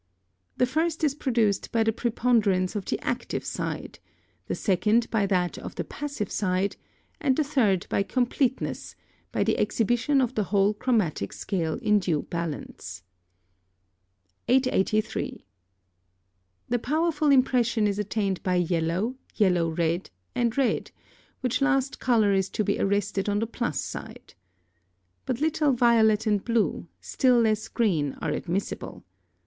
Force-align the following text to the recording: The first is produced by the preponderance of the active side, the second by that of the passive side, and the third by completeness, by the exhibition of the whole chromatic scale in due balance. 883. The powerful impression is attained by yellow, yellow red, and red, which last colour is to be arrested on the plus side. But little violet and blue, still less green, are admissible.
The 0.57 0.65
first 0.65 1.03
is 1.03 1.13
produced 1.13 1.71
by 1.71 1.83
the 1.83 1.93
preponderance 1.93 2.75
of 2.75 2.85
the 2.85 2.99
active 3.03 3.45
side, 3.45 3.99
the 4.47 4.55
second 4.55 5.07
by 5.11 5.27
that 5.27 5.59
of 5.59 5.75
the 5.75 5.83
passive 5.83 6.31
side, 6.31 6.75
and 7.19 7.37
the 7.37 7.43
third 7.43 7.85
by 7.87 8.01
completeness, 8.01 8.95
by 9.31 9.43
the 9.43 9.59
exhibition 9.59 10.19
of 10.19 10.33
the 10.33 10.45
whole 10.45 10.73
chromatic 10.73 11.31
scale 11.31 11.75
in 11.83 11.99
due 11.99 12.23
balance. 12.23 13.03
883. 14.47 15.45
The 16.67 16.79
powerful 16.79 17.29
impression 17.31 17.85
is 17.85 17.99
attained 17.99 18.41
by 18.41 18.55
yellow, 18.55 19.17
yellow 19.35 19.69
red, 19.69 20.09
and 20.33 20.57
red, 20.57 20.89
which 21.41 21.61
last 21.61 21.99
colour 21.99 22.33
is 22.33 22.49
to 22.49 22.63
be 22.63 22.79
arrested 22.79 23.29
on 23.29 23.37
the 23.37 23.45
plus 23.45 23.79
side. 23.79 24.33
But 25.27 25.39
little 25.41 25.73
violet 25.73 26.25
and 26.25 26.43
blue, 26.43 26.87
still 27.01 27.39
less 27.41 27.67
green, 27.67 28.13
are 28.19 28.31
admissible. 28.31 29.03